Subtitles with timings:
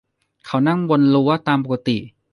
[0.45, 1.97] เขานั่งบนรั้วตามปกติ